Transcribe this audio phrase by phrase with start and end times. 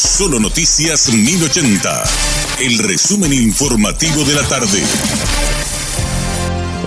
[0.00, 2.04] Solo Noticias 1080.
[2.60, 4.82] El resumen informativo de la tarde.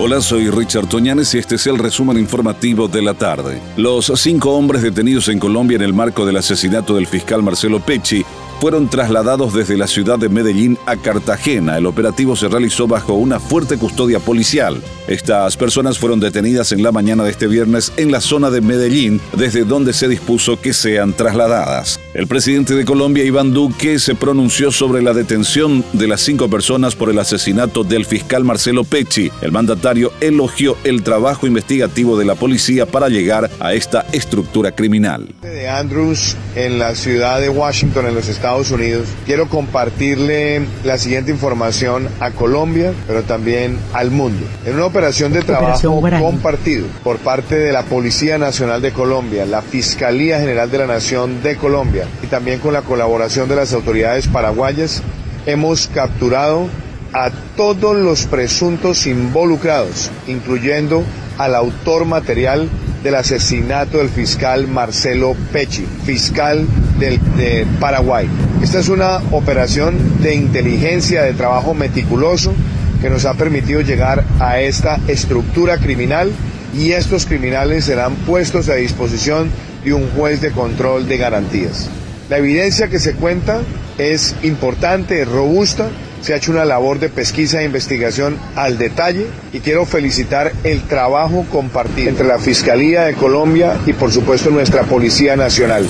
[0.00, 3.62] Hola, soy Richard Toñanes y este es el resumen informativo de la tarde.
[3.76, 8.24] Los cinco hombres detenidos en Colombia en el marco del asesinato del fiscal Marcelo Pecci
[8.60, 11.78] fueron trasladados desde la ciudad de Medellín a Cartagena.
[11.78, 14.82] El operativo se realizó bajo una fuerte custodia policial.
[15.06, 19.20] Estas personas fueron detenidas en la mañana de este viernes en la zona de Medellín,
[19.36, 22.00] desde donde se dispuso que sean trasladadas.
[22.14, 26.94] El presidente de Colombia, Iván Duque, se pronunció sobre la detención de las cinco personas
[26.94, 29.30] por el asesinato del fiscal Marcelo Pecci.
[29.42, 35.34] El mandatario elogió el trabajo investigativo de la policía para llegar a esta estructura criminal.
[35.42, 42.08] De Andrews en la ciudad de Washington, en los Unidos, quiero compartirle la siguiente información
[42.20, 44.44] a Colombia, pero también al mundo.
[44.66, 49.62] En una operación de trabajo compartido por parte de la Policía Nacional de Colombia, la
[49.62, 54.28] Fiscalía General de la Nación de Colombia y también con la colaboración de las autoridades
[54.28, 55.02] paraguayas,
[55.46, 56.68] hemos capturado
[57.14, 61.02] a todos los presuntos involucrados, incluyendo
[61.38, 62.68] al autor material
[63.02, 66.66] del asesinato del fiscal Marcelo Pecci, fiscal
[66.98, 68.28] de Paraguay.
[68.62, 72.52] Esta es una operación de inteligencia, de trabajo meticuloso
[73.00, 76.30] que nos ha permitido llegar a esta estructura criminal
[76.74, 79.50] y estos criminales serán puestos a disposición
[79.84, 81.88] de un juez de control de garantías.
[82.30, 83.60] La evidencia que se cuenta
[83.98, 85.90] es importante, es robusta
[86.24, 90.80] se ha hecho una labor de pesquisa e investigación al detalle y quiero felicitar el
[90.84, 95.86] trabajo compartido entre la Fiscalía de Colombia y por supuesto nuestra Policía Nacional.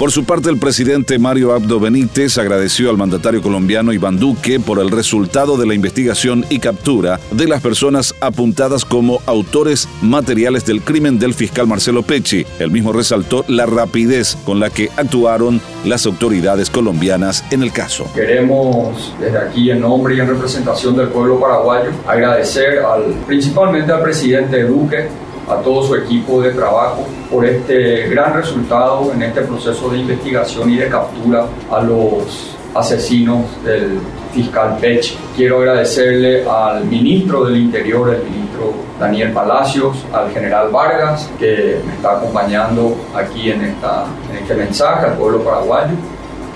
[0.00, 4.78] Por su parte, el presidente Mario Abdo Benítez agradeció al mandatario colombiano Iván Duque por
[4.78, 10.80] el resultado de la investigación y captura de las personas apuntadas como autores materiales del
[10.80, 12.46] crimen del fiscal Marcelo Pecci.
[12.58, 18.10] El mismo resaltó la rapidez con la que actuaron las autoridades colombianas en el caso.
[18.14, 24.02] Queremos desde aquí en nombre y en representación del pueblo paraguayo agradecer al, principalmente al
[24.02, 25.10] presidente Duque
[25.50, 30.70] a todo su equipo de trabajo por este gran resultado en este proceso de investigación
[30.70, 33.98] y de captura a los asesinos del
[34.32, 35.16] fiscal Pech.
[35.36, 41.94] Quiero agradecerle al ministro del Interior, el ministro Daniel Palacios, al general Vargas, que me
[41.94, 45.94] está acompañando aquí en, esta, en este mensaje al pueblo paraguayo,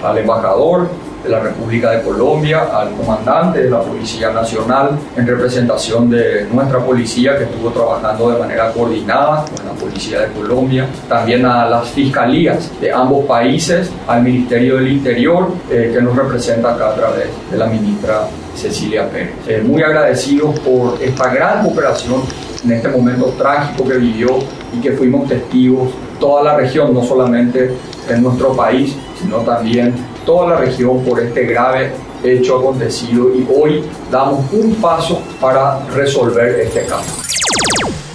[0.04, 0.88] al embajador
[1.24, 6.78] de la República de Colombia, al comandante de la Policía Nacional, en representación de nuestra
[6.80, 11.88] policía que estuvo trabajando de manera coordinada con la Policía de Colombia, también a las
[11.88, 17.28] fiscalías de ambos países, al Ministerio del Interior eh, que nos representa acá a través
[17.50, 19.32] de la ministra Cecilia Pérez.
[19.48, 22.22] Eh, muy agradecidos por esta gran cooperación
[22.64, 24.28] en este momento trágico que vivió
[24.72, 27.74] y que fuimos testigos toda la región, no solamente
[28.08, 31.92] en nuestro país, sino también toda la región por este grave
[32.22, 37.22] hecho acontecido y hoy damos un paso para resolver este caso.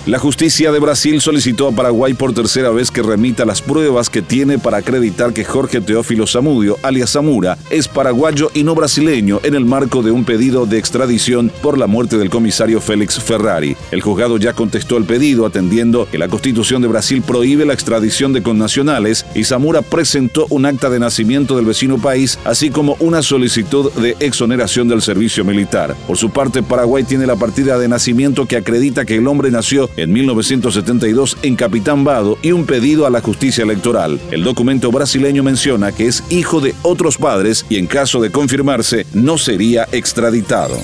[0.09, 4.23] La justicia de Brasil solicitó a Paraguay por tercera vez que remita las pruebas que
[4.23, 9.53] tiene para acreditar que Jorge Teófilo Zamudio, alias Zamura, es paraguayo y no brasileño en
[9.53, 13.77] el marco de un pedido de extradición por la muerte del comisario Félix Ferrari.
[13.91, 18.33] El juzgado ya contestó el pedido atendiendo que la Constitución de Brasil prohíbe la extradición
[18.33, 23.21] de connacionales y Zamura presentó un acta de nacimiento del vecino país, así como una
[23.21, 25.95] solicitud de exoneración del servicio militar.
[26.07, 29.87] Por su parte, Paraguay tiene la partida de nacimiento que acredita que el hombre nació
[30.01, 34.19] en 1972 en Capitán Vado y un pedido a la justicia electoral.
[34.31, 39.05] El documento brasileño menciona que es hijo de otros padres y en caso de confirmarse
[39.13, 40.77] no sería extraditado.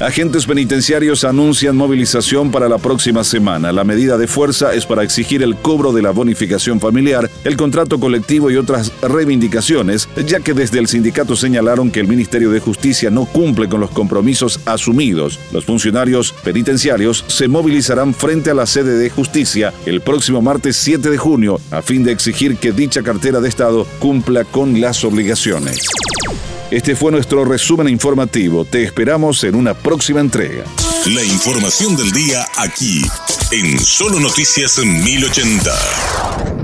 [0.00, 3.72] Agentes penitenciarios anuncian movilización para la próxima semana.
[3.72, 7.98] La medida de fuerza es para exigir el cobro de la bonificación familiar, el contrato
[7.98, 13.10] colectivo y otras reivindicaciones, ya que desde el sindicato señalaron que el Ministerio de Justicia
[13.10, 15.40] no cumple con los compromisos asumidos.
[15.50, 21.10] Los funcionarios penitenciarios se movilizarán frente a la sede de justicia el próximo martes 7
[21.10, 25.80] de junio a fin de exigir que dicha cartera de Estado cumpla con las obligaciones.
[26.70, 28.64] Este fue nuestro resumen informativo.
[28.66, 30.64] Te esperamos en una próxima entrega.
[31.06, 33.02] La información del día aquí,
[33.52, 36.57] en Solo Noticias 1080.